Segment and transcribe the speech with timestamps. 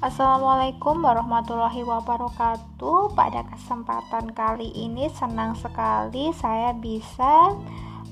[0.00, 3.12] Assalamualaikum warahmatullahi wabarakatuh.
[3.12, 7.52] Pada kesempatan kali ini senang sekali saya bisa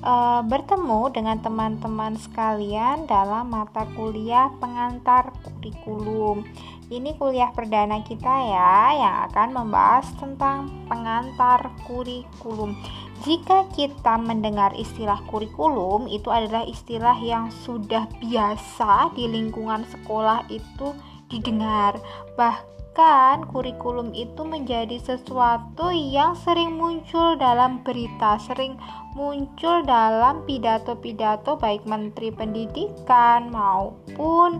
[0.05, 6.45] uh, bertemu dengan teman-teman sekalian dalam mata kuliah pengantar kurikulum.
[6.93, 12.77] Ini kuliah perdana kita ya yang akan membahas tentang pengantar kurikulum.
[13.25, 20.93] Jika kita mendengar istilah kurikulum, itu adalah istilah yang sudah biasa di lingkungan sekolah itu
[21.29, 22.01] didengar.
[22.35, 28.75] Bahkan kurikulum itu menjadi sesuatu yang sering muncul dalam berita, sering
[29.15, 34.59] muncul dalam pidato-pidato baik menteri pendidikan maupun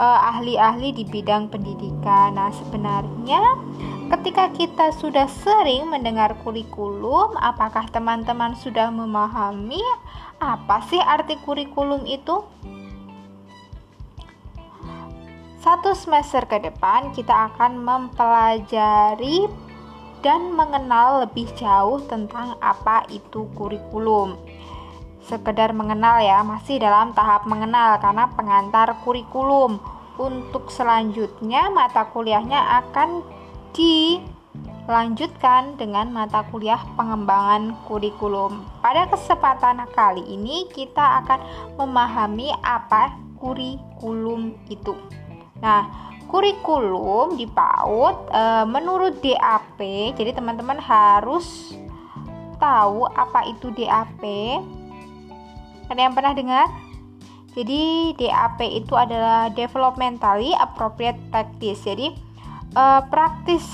[0.00, 2.38] uh, ahli-ahli di bidang pendidikan.
[2.38, 3.42] Nah, sebenarnya
[4.08, 9.82] ketika kita sudah sering mendengar kurikulum, apakah teman-teman sudah memahami
[10.38, 12.46] apa sih arti kurikulum itu?
[15.58, 19.50] Satu semester ke depan kita akan mempelajari
[20.22, 24.38] dan mengenal lebih jauh tentang apa itu kurikulum.
[25.26, 29.82] Sekedar mengenal ya, masih dalam tahap mengenal karena pengantar kurikulum.
[30.14, 33.26] Untuk selanjutnya mata kuliahnya akan
[33.74, 38.62] dilanjutkan dengan mata kuliah pengembangan kurikulum.
[38.78, 41.42] Pada kesempatan kali ini kita akan
[41.82, 44.94] memahami apa kurikulum itu.
[45.58, 49.80] Nah, kurikulum di PAUD e, menurut DAP,
[50.14, 51.74] jadi teman-teman harus
[52.60, 54.22] tahu apa itu DAP.
[55.88, 56.66] Ada yang pernah dengar?
[57.56, 61.80] Jadi DAP itu adalah developmentally appropriate practice.
[61.82, 62.12] Jadi
[62.76, 63.64] e, praktis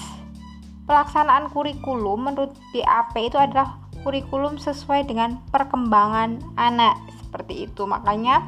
[0.88, 7.82] pelaksanaan kurikulum menurut DAP itu adalah kurikulum sesuai dengan perkembangan anak seperti itu.
[7.84, 8.46] Makanya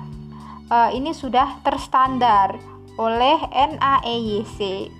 [0.70, 4.90] e, ini sudah terstandar oleh NAEYC.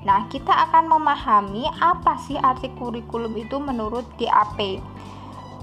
[0.00, 4.80] Nah, kita akan memahami apa sih arti kurikulum itu menurut DAP.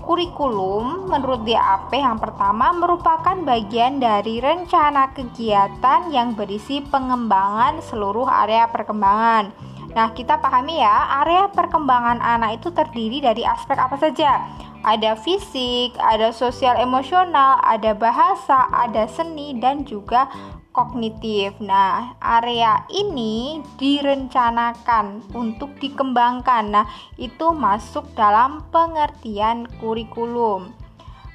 [0.06, 8.70] Kurikulum menurut DAP yang pertama merupakan bagian dari rencana kegiatan yang berisi pengembangan seluruh area
[8.70, 9.50] perkembangan.
[9.98, 14.46] Nah, kita pahami ya, area perkembangan anak itu terdiri dari aspek apa saja?
[14.86, 20.30] Ada fisik, ada sosial emosional, ada bahasa, ada seni, dan juga
[20.78, 21.58] kognitif.
[21.58, 26.70] Nah, area ini direncanakan untuk dikembangkan.
[26.70, 26.86] Nah,
[27.18, 30.70] itu masuk dalam pengertian kurikulum.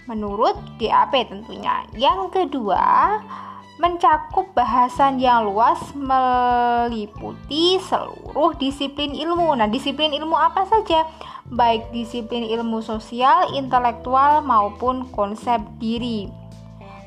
[0.07, 1.83] Menurut DAP tentunya.
[1.99, 3.19] Yang kedua,
[3.83, 9.59] mencakup bahasan yang luas meliputi seluruh disiplin ilmu.
[9.59, 11.03] Nah, disiplin ilmu apa saja?
[11.51, 16.42] Baik disiplin ilmu sosial, intelektual maupun konsep diri.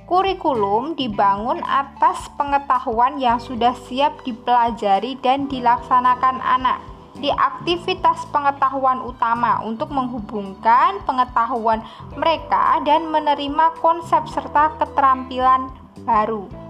[0.06, 6.78] Kurikulum dibangun atas pengetahuan yang sudah siap dipelajari dan dilaksanakan anak
[7.18, 11.82] di aktivitas pengetahuan utama untuk menghubungkan pengetahuan
[12.14, 15.74] mereka dan menerima konsep serta keterampilan
[16.06, 16.65] baru.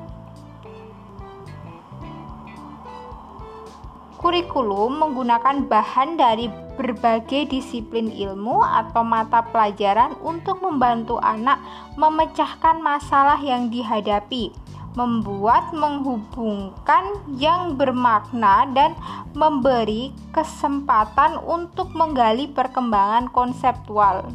[4.26, 11.62] Kurikulum menggunakan bahan dari berbagai disiplin ilmu atau mata pelajaran untuk membantu anak
[11.94, 14.50] memecahkan masalah yang dihadapi,
[14.98, 18.98] membuat menghubungkan yang bermakna dan
[19.38, 24.26] memberi kesempatan untuk menggali perkembangan konseptual.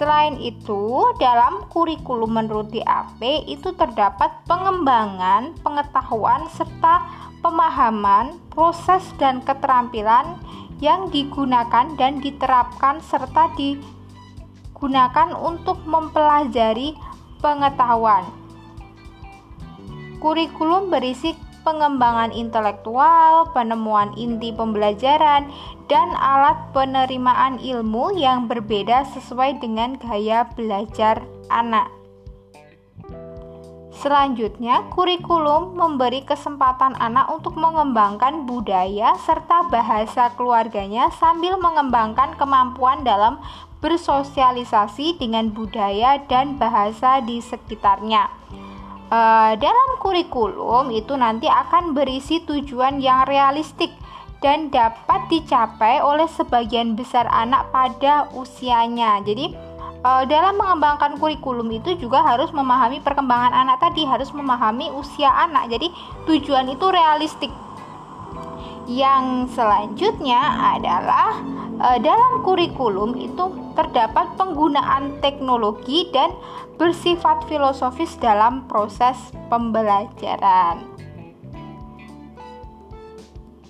[0.00, 3.20] Selain itu, dalam kurikulum menurut DAP
[3.50, 10.36] itu terdapat pengembangan pengetahuan serta pemahaman, proses dan keterampilan
[10.84, 16.92] yang digunakan dan diterapkan serta digunakan untuk mempelajari
[17.40, 18.28] pengetahuan.
[20.20, 21.32] Kurikulum berisi
[21.64, 25.48] pengembangan intelektual, penemuan inti pembelajaran,
[25.88, 31.97] dan alat penerimaan ilmu yang berbeda sesuai dengan gaya belajar anak.
[33.98, 43.42] Selanjutnya, kurikulum memberi kesempatan anak untuk mengembangkan budaya serta bahasa keluarganya sambil mengembangkan kemampuan dalam
[43.82, 48.30] bersosialisasi dengan budaya dan bahasa di sekitarnya.
[49.10, 49.20] E,
[49.58, 53.90] dalam kurikulum itu nanti akan berisi tujuan yang realistik
[54.38, 59.18] dan dapat dicapai oleh sebagian besar anak pada usianya.
[59.26, 59.58] Jadi,
[60.02, 65.70] uh, dalam mengembangkan kurikulum itu juga harus memahami perkembangan anak tadi, harus memahami usia anak.
[65.70, 65.90] Jadi
[66.26, 67.52] tujuan itu realistik.
[68.88, 70.40] Yang selanjutnya
[70.80, 71.38] adalah
[71.78, 76.32] uh, dalam kurikulum itu terdapat penggunaan teknologi dan
[76.80, 79.14] bersifat filosofis dalam proses
[79.52, 80.97] pembelajaran.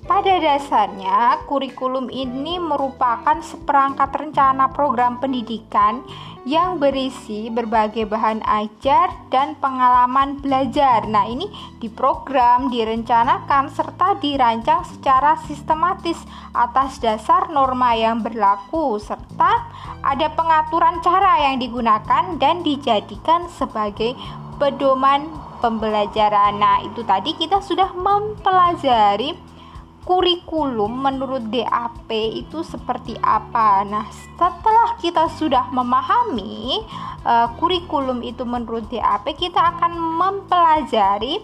[0.09, 6.01] Pada dasarnya, kurikulum ini merupakan seperangkat rencana program pendidikan
[6.49, 11.05] yang berisi berbagai bahan ajar dan pengalaman belajar.
[11.05, 11.45] Nah, ini
[11.77, 16.17] diprogram, direncanakan, serta dirancang secara sistematis
[16.57, 19.69] atas dasar norma yang berlaku, serta
[20.01, 24.17] ada pengaturan cara yang digunakan dan dijadikan sebagai
[24.57, 25.29] pedoman
[25.61, 26.57] pembelajaran.
[26.57, 29.58] Nah, itu tadi kita sudah mempelajari
[30.07, 33.83] kurikulum menurut DAP itu seperti apa.
[33.87, 36.83] Nah, setelah kita sudah memahami
[37.25, 41.43] uh, kurikulum itu menurut DAP, kita akan mempelajari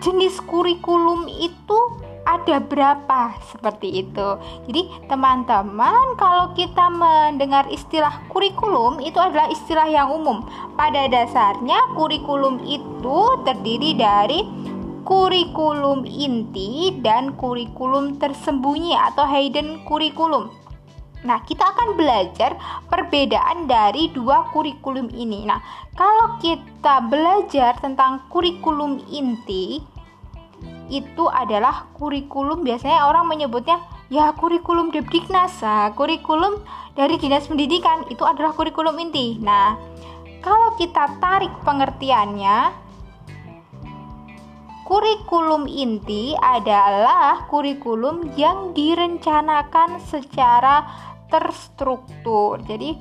[0.00, 1.76] jenis kurikulum itu
[2.24, 4.28] ada berapa seperti itu.
[4.68, 10.44] Jadi, teman-teman, kalau kita mendengar istilah kurikulum itu adalah istilah yang umum.
[10.76, 14.44] Pada dasarnya, kurikulum itu terdiri dari
[15.10, 20.54] kurikulum inti dan kurikulum tersembunyi atau hidden kurikulum.
[21.26, 22.54] Nah, kita akan belajar
[22.86, 25.50] perbedaan dari dua kurikulum ini.
[25.50, 25.58] Nah,
[25.98, 29.82] kalau kita belajar tentang kurikulum inti,
[30.86, 33.82] itu adalah kurikulum biasanya orang menyebutnya
[34.14, 35.58] ya kurikulum Depdiknas.
[35.58, 36.62] Nah, kurikulum
[36.94, 39.42] dari Dinas Pendidikan itu adalah kurikulum inti.
[39.42, 39.74] Nah,
[40.38, 42.89] kalau kita tarik pengertiannya,
[44.90, 50.82] Kurikulum inti adalah kurikulum yang direncanakan secara
[51.30, 52.58] terstruktur.
[52.66, 52.98] Jadi,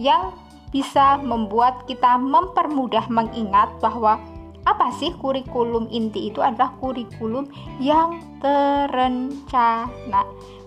[0.00, 0.32] yang
[0.72, 4.16] bisa membuat kita mempermudah mengingat bahwa
[4.64, 7.44] apa sih kurikulum inti itu adalah kurikulum
[7.76, 10.24] yang terencana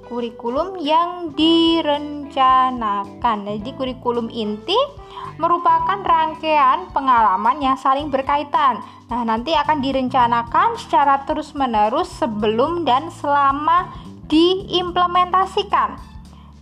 [0.08, 3.38] kurikulum yang direncanakan.
[3.50, 4.78] Jadi kurikulum inti
[5.36, 8.80] merupakan rangkaian pengalaman yang saling berkaitan.
[9.06, 13.94] Nah, nanti akan direncanakan secara terus-menerus sebelum dan selama
[14.26, 16.02] diimplementasikan.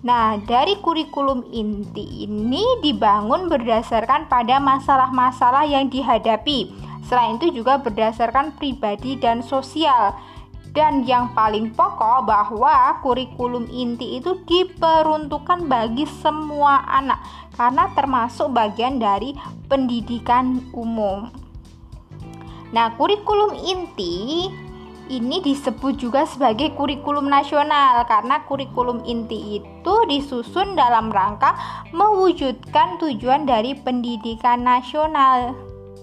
[0.04, 6.76] Nah, dari kurikulum inti ini dibangun berdasarkan pada masalah-masalah yang dihadapi.
[7.08, 10.12] Selain itu juga berdasarkan pribadi dan sosial.
[10.74, 17.22] Dan yang paling pokok bahwa kurikulum inti itu diperuntukkan bagi semua anak
[17.54, 19.38] karena termasuk bagian dari
[19.70, 21.30] pendidikan umum.
[22.74, 24.50] Nah, kurikulum inti
[25.14, 31.54] ini disebut juga sebagai kurikulum nasional karena kurikulum inti itu disusun dalam rangka
[31.94, 35.54] mewujudkan tujuan dari pendidikan nasional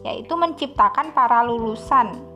[0.07, 2.30] yaitu menciptakan para lulusan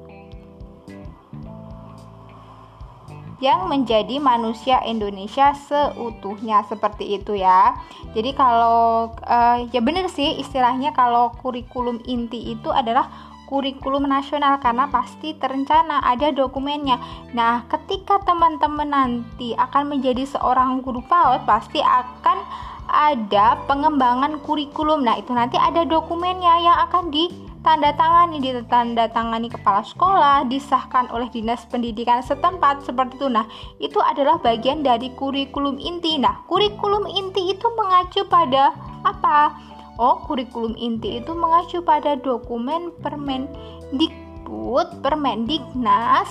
[3.44, 7.76] yang menjadi manusia Indonesia seutuhnya seperti itu ya.
[8.17, 14.88] Jadi kalau uh, ya benar sih istilahnya kalau kurikulum inti itu adalah kurikulum nasional karena
[14.88, 16.96] pasti terencana ada dokumennya.
[17.37, 22.40] Nah, ketika teman-teman nanti akan menjadi seorang guru PAUD pasti akan
[22.88, 25.05] ada pengembangan kurikulum.
[25.05, 27.29] Nah, itu nanti ada dokumennya yang akan di
[27.64, 33.32] tanda tangani ditanda tangani kepala sekolah disahkan oleh dinas pendidikan setempat seperti itu.
[33.32, 33.49] Nah
[33.81, 36.20] itu adalah bagian dari kurikulum inti.
[36.20, 38.76] Nah kurikulum inti itu mengacu pada
[39.08, 39.56] apa?
[39.96, 46.28] Oh kurikulum inti itu mengacu pada dokumen Permendikbud Permendiknas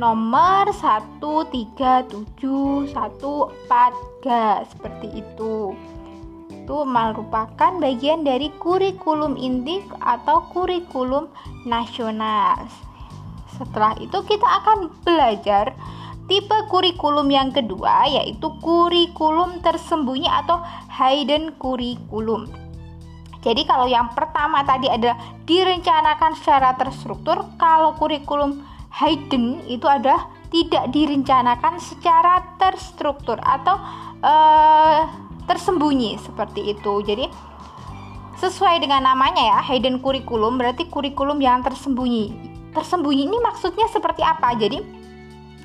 [0.00, 2.24] nomor 13714
[4.72, 5.76] seperti itu
[6.62, 11.26] itu merupakan bagian dari kurikulum inti atau kurikulum
[11.66, 12.70] nasional.
[13.58, 15.74] Setelah itu kita akan belajar
[16.30, 22.46] tipe kurikulum yang kedua yaitu kurikulum tersembunyi atau hidden kurikulum.
[23.42, 28.62] Jadi kalau yang pertama tadi adalah direncanakan secara terstruktur, kalau kurikulum
[29.02, 33.82] hidden itu adalah tidak direncanakan secara terstruktur atau
[34.22, 37.04] uh, tersembunyi seperti itu.
[37.04, 37.28] Jadi
[38.40, 42.32] sesuai dengan namanya ya, hidden curriculum berarti kurikulum yang tersembunyi.
[42.72, 44.56] Tersembunyi ini maksudnya seperti apa?
[44.56, 44.80] Jadi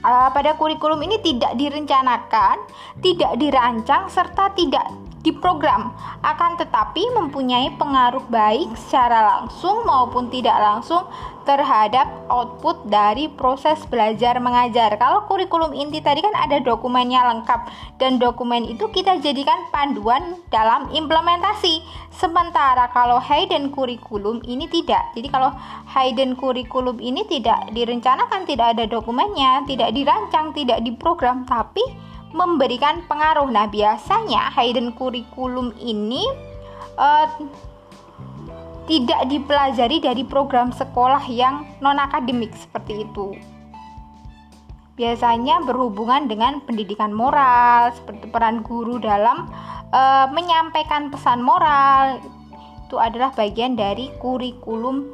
[0.04, 2.68] uh, pada kurikulum ini tidak direncanakan,
[3.00, 5.92] tidak dirancang serta tidak diprogram
[6.24, 11.04] akan tetapi mempunyai pengaruh baik secara langsung maupun tidak langsung
[11.48, 15.00] terhadap output dari proses belajar mengajar.
[15.00, 17.72] Kalau kurikulum inti tadi kan ada dokumennya lengkap
[18.04, 21.80] dan dokumen itu kita jadikan panduan dalam implementasi.
[22.12, 25.16] Sementara kalau hidden kurikulum ini tidak.
[25.16, 25.56] Jadi kalau
[25.88, 31.84] hidden kurikulum ini tidak direncanakan, tidak ada dokumennya, tidak dirancang, tidak diprogram, tapi
[32.36, 33.48] memberikan pengaruh.
[33.48, 36.24] Nah, biasanya hidden kurikulum ini
[37.00, 37.28] uh,
[38.88, 43.36] tidak dipelajari dari program sekolah yang non akademik seperti itu.
[44.98, 49.46] biasanya berhubungan dengan pendidikan moral, seperti peran guru dalam
[49.94, 50.02] e,
[50.34, 52.18] menyampaikan pesan moral.
[52.90, 55.06] Itu adalah bagian dari kurikulum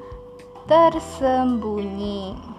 [0.71, 2.52] tersembunyi.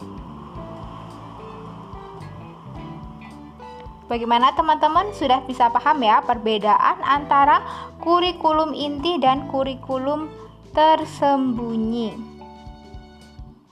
[4.14, 7.66] Bagaimana teman-teman sudah bisa paham ya perbedaan antara
[7.98, 10.30] kurikulum inti dan kurikulum
[10.70, 12.14] tersembunyi?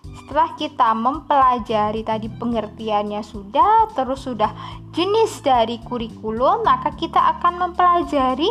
[0.03, 4.51] setelah kita mempelajari tadi pengertiannya sudah, terus sudah
[4.91, 8.51] jenis dari kurikulum, maka kita akan mempelajari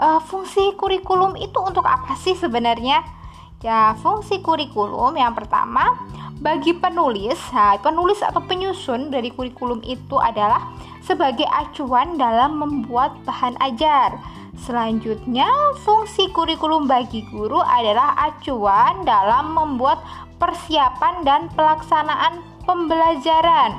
[0.00, 3.04] uh, fungsi kurikulum itu untuk apa sih sebenarnya?
[3.60, 6.00] Ya, fungsi kurikulum yang pertama
[6.40, 7.40] bagi penulis,
[7.80, 14.20] penulis atau penyusun dari kurikulum itu adalah sebagai acuan dalam membuat bahan ajar.
[14.56, 15.48] Selanjutnya,
[15.84, 20.00] fungsi kurikulum bagi guru adalah acuan dalam membuat
[20.36, 23.76] persiapan dan pelaksanaan pembelajaran.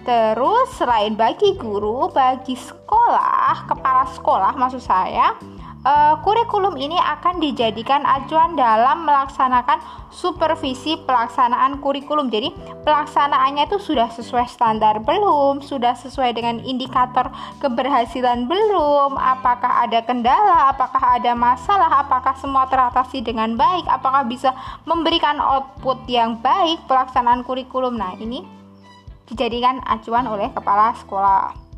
[0.00, 5.36] Terus selain bagi guru, bagi sekolah, kepala sekolah maksud saya,
[5.84, 12.28] uh, kurikulum ini akan dijadikan acuan dalam melaksanakan supervisi pelaksanaan kurikulum.
[12.28, 15.62] Jadi, pelaksanaannya itu sudah sesuai standar belum?
[15.64, 17.30] Sudah sesuai dengan indikator
[17.62, 19.16] keberhasilan belum?
[19.16, 20.74] Apakah ada kendala?
[20.74, 22.02] Apakah ada masalah?
[22.02, 23.86] Apakah semua teratasi dengan baik?
[23.86, 24.52] Apakah bisa
[24.84, 27.96] memberikan output yang baik pelaksanaan kurikulum?
[27.96, 28.42] Nah, ini
[29.30, 31.69] dijadikan acuan oleh kepala sekolah.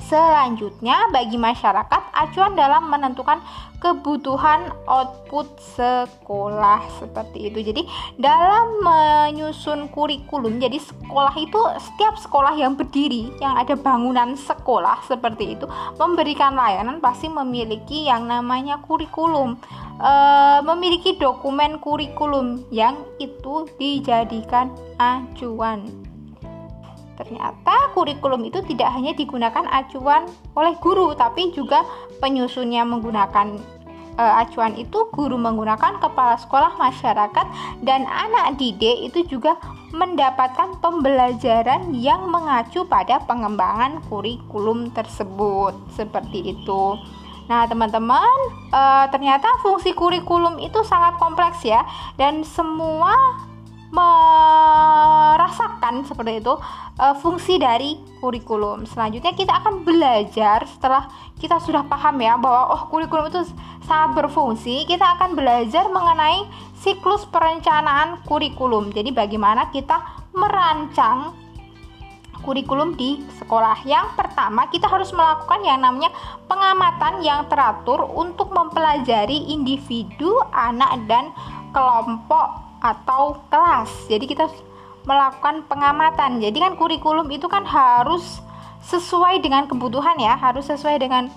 [0.00, 3.44] Selanjutnya, bagi masyarakat, acuan dalam menentukan
[3.76, 7.60] kebutuhan output sekolah seperti itu.
[7.60, 7.82] Jadi,
[8.16, 15.60] dalam menyusun kurikulum, jadi sekolah itu setiap sekolah yang berdiri, yang ada bangunan sekolah seperti
[15.60, 15.68] itu,
[16.00, 19.60] memberikan layanan pasti memiliki yang namanya kurikulum.
[20.00, 20.12] E,
[20.64, 26.11] memiliki dokumen kurikulum yang itu dijadikan acuan.
[27.22, 30.26] Ternyata kurikulum itu tidak hanya digunakan acuan
[30.58, 31.86] oleh guru, tapi juga
[32.18, 33.62] penyusunnya menggunakan
[34.18, 37.46] e, acuan itu guru menggunakan kepala sekolah masyarakat
[37.86, 39.54] dan anak didik itu juga
[39.94, 45.78] mendapatkan pembelajaran yang mengacu pada pengembangan kurikulum tersebut.
[45.94, 46.98] Seperti itu.
[47.46, 48.34] Nah, teman-teman,
[48.66, 48.82] e,
[49.14, 51.86] ternyata fungsi kurikulum itu sangat kompleks ya
[52.18, 53.14] dan semua
[53.92, 54.48] merasakan
[56.08, 56.56] seperti itu
[57.02, 58.86] uh, fungsi dari kurikulum.
[58.86, 61.10] Selanjutnya kita akan belajar setelah
[61.42, 63.42] kita sudah paham ya bahwa oh kurikulum itu
[63.82, 66.46] sangat berfungsi, kita akan belajar mengenai
[66.78, 68.94] siklus perencanaan kurikulum.
[68.94, 69.98] Jadi bagaimana kita
[70.30, 71.34] merancang
[72.46, 73.86] kurikulum di sekolah.
[73.86, 76.10] Yang pertama, kita harus melakukan yang namanya
[76.50, 81.30] pengamatan yang teratur untuk mempelajari individu, anak dan
[81.70, 84.10] kelompok atau kelas.
[84.10, 84.50] Jadi kita
[85.06, 86.38] melakukan pengamatan.
[86.38, 88.42] Jadi kan kurikulum itu kan harus
[88.82, 91.30] sesuai dengan kebutuhan ya, harus sesuai dengan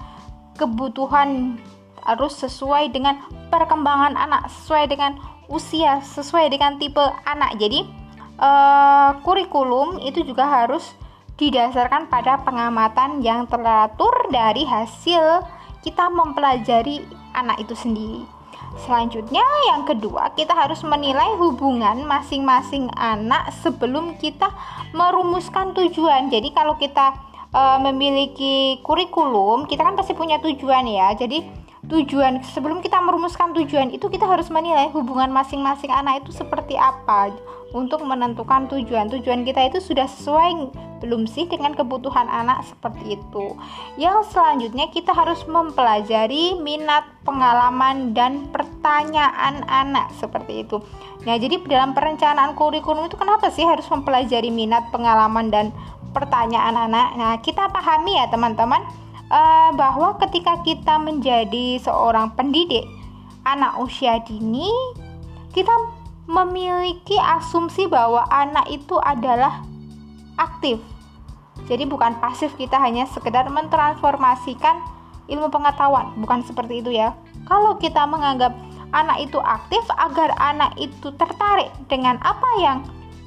[0.58, 1.62] kebutuhan,
[2.02, 3.22] harus sesuai dengan
[3.54, 5.18] perkembangan anak, sesuai dengan
[5.50, 7.58] usia, sesuai dengan tipe anak.
[7.62, 7.86] Jadi
[8.42, 10.94] eh, kurikulum itu juga harus
[11.36, 15.44] didasarkan pada pengamatan yang teratur dari hasil
[15.84, 17.04] kita mempelajari
[17.36, 18.35] anak itu sendiri.
[18.84, 19.42] Selanjutnya,
[19.72, 24.52] yang kedua, kita harus menilai hubungan masing-masing anak sebelum kita
[24.92, 26.28] merumuskan tujuan.
[26.28, 27.16] Jadi, kalau kita
[27.56, 31.16] e, memiliki kurikulum, kita kan pasti punya tujuan ya.
[31.16, 36.74] Jadi, tujuan sebelum kita merumuskan tujuan itu kita harus menilai hubungan masing-masing anak itu seperti
[36.76, 37.32] apa
[37.72, 39.08] untuk menentukan tujuan.
[39.08, 40.74] Tujuan kita itu sudah sesuai
[41.04, 43.56] belum sih dengan kebutuhan anak seperti itu.
[44.00, 50.80] Yang selanjutnya kita harus mempelajari minat, pengalaman dan pertanyaan anak seperti itu.
[51.26, 55.76] Nah, jadi dalam perencanaan kurikulum itu kenapa sih harus mempelajari minat, pengalaman dan
[56.14, 57.08] pertanyaan anak?
[57.18, 58.82] Nah, kita pahami ya teman-teman
[59.30, 62.86] uh, bahwa ketika kita menjadi seorang pendidik
[63.46, 64.70] anak usia dini,
[65.54, 65.72] kita
[66.26, 69.62] memiliki asumsi bahwa anak itu adalah
[70.36, 70.80] aktif.
[71.66, 74.76] Jadi bukan pasif kita hanya sekedar mentransformasikan
[75.32, 77.16] ilmu pengetahuan, bukan seperti itu ya.
[77.48, 78.54] Kalau kita menganggap
[78.94, 82.78] anak itu aktif agar anak itu tertarik dengan apa yang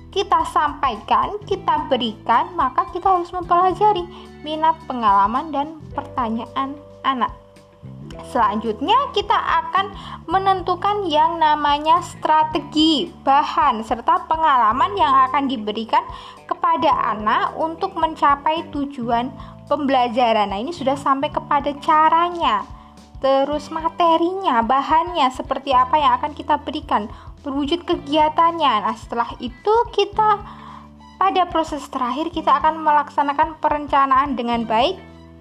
[0.09, 4.09] kita sampaikan, kita berikan, maka kita harus mempelajari
[4.41, 6.75] minat, pengalaman, dan pertanyaan
[7.05, 7.31] anak.
[8.27, 9.87] Selanjutnya, kita akan
[10.27, 16.03] menentukan yang namanya strategi, bahan, serta pengalaman yang akan diberikan
[16.45, 19.31] kepada anak untuk mencapai tujuan
[19.71, 20.51] pembelajaran.
[20.51, 22.67] Nah, ini sudah sampai kepada caranya,
[23.23, 27.07] terus materinya, bahannya, seperti apa yang akan kita berikan
[27.47, 28.73] berwujud kegiatannya.
[28.83, 30.43] Nah, setelah itu kita
[31.19, 34.95] pada proses terakhir kita akan melaksanakan perencanaan dengan baik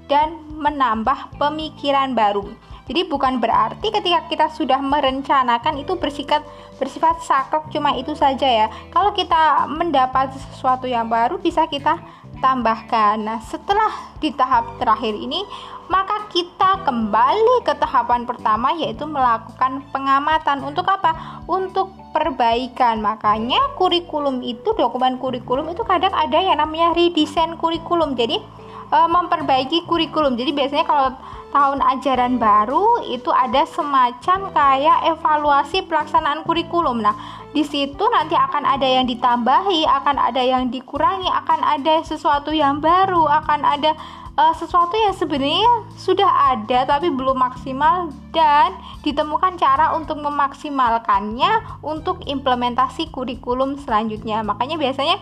[0.08, 2.48] dan menambah pemikiran baru.
[2.88, 6.40] Jadi bukan berarti ketika kita sudah merencanakan itu bersifat
[6.80, 8.68] bersifat saklek cuma itu saja ya.
[8.96, 12.00] Kalau kita mendapat sesuatu yang baru bisa kita
[12.40, 13.20] tambahkan.
[13.20, 13.92] Nah, setelah
[14.24, 15.44] di tahap terakhir ini,
[15.92, 20.64] maka kita kembali ke tahapan pertama yaitu melakukan pengamatan.
[20.64, 21.44] Untuk apa?
[21.44, 23.04] Untuk perbaikan.
[23.04, 28.16] Makanya kurikulum itu dokumen kurikulum itu kadang ada yang namanya redesign kurikulum.
[28.16, 28.40] Jadi
[28.88, 30.36] e, memperbaiki kurikulum.
[30.36, 31.10] Jadi biasanya kalau
[31.52, 37.00] tahun ajaran baru itu ada semacam kayak evaluasi pelaksanaan kurikulum.
[37.00, 37.16] Nah,
[37.56, 42.84] di situ nanti akan ada yang ditambahi, akan ada yang dikurangi, akan ada sesuatu yang
[42.84, 43.96] baru, akan ada
[44.38, 52.22] uh, sesuatu yang sebenarnya sudah ada tapi belum maksimal dan ditemukan cara untuk memaksimalkannya untuk
[52.30, 54.46] implementasi kurikulum selanjutnya.
[54.46, 55.18] Makanya biasanya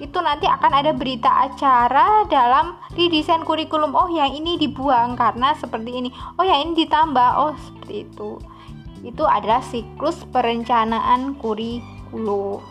[0.00, 3.92] itu nanti akan ada berita acara dalam redesign kurikulum.
[3.92, 6.08] Oh yang ini dibuang karena seperti ini.
[6.40, 7.30] Oh yang ini ditambah.
[7.36, 8.40] Oh seperti itu.
[9.04, 12.64] Itu adalah siklus perencanaan kurikulum.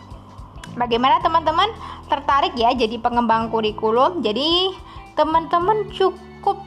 [0.74, 1.70] Bagaimana teman-teman?
[2.10, 4.26] Tertarik ya jadi pengembang kurikulum?
[4.26, 4.74] Jadi
[5.14, 6.58] teman-teman cukup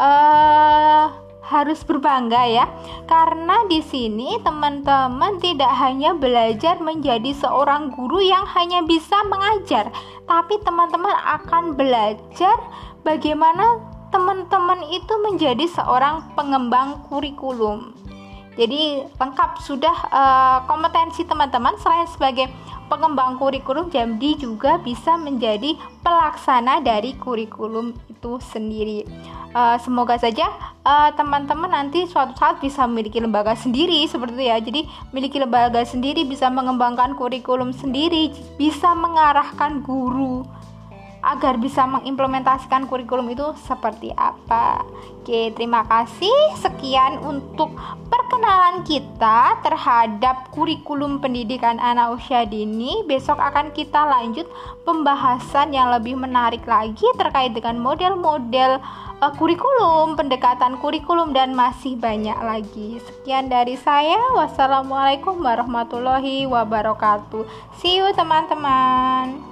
[0.00, 1.12] uh,
[1.52, 2.64] harus berbangga ya.
[3.04, 9.92] Karena di sini teman-teman tidak hanya belajar menjadi seorang guru yang hanya bisa mengajar
[10.26, 12.56] tapi teman-teman akan belajar
[13.02, 13.82] bagaimana
[14.12, 17.96] teman-teman itu menjadi seorang pengembang kurikulum.
[18.52, 21.72] Jadi lengkap sudah uh, kompetensi teman-teman.
[21.80, 22.52] Selain sebagai
[22.92, 29.08] pengembang kurikulum jadi juga bisa menjadi pelaksana dari kurikulum itu sendiri.
[29.52, 30.48] Uh, semoga saja
[30.80, 34.56] eh, teman-teman nanti suatu saat bisa memiliki lembaga sendiri seperti itu ya.
[34.60, 34.80] Jadi
[35.12, 40.44] memiliki lembaga sendiri bisa mengembangkan kurikulum sendiri, bisa mengarahkan guru
[41.22, 44.82] agar bisa mengimplementasikan kurikulum itu seperti apa.
[45.22, 46.34] Oke, terima kasih.
[46.58, 47.70] Sekian untuk
[48.10, 53.06] perkenalan kita terhadap kurikulum pendidikan anak usia dini.
[53.06, 54.50] Besok akan kita lanjut
[54.82, 58.82] pembahasan yang lebih menarik lagi terkait dengan model-model
[59.22, 62.98] uh, kurikulum, pendekatan kurikulum dan masih banyak lagi.
[62.98, 64.18] Sekian dari saya.
[64.34, 67.46] Wassalamualaikum warahmatullahi wabarakatuh.
[67.78, 69.51] See you teman-teman.